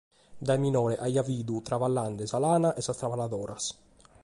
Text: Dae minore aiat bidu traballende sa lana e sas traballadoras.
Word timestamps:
Dae 0.49 0.61
minore 0.61 0.95
aiat 1.07 1.27
bidu 1.27 1.59
traballende 1.67 2.25
sa 2.31 2.37
lana 2.45 2.69
e 2.79 2.81
sas 2.85 2.99
traballadoras. 3.01 3.63